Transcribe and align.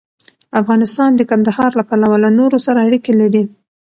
افغانستان 0.61 1.09
د 1.15 1.21
کندهار 1.31 1.71
له 1.79 1.83
پلوه 1.89 2.17
له 2.23 2.29
نورو 2.39 2.57
سره 2.65 2.79
اړیکې 2.87 3.13
لري. 3.21 3.43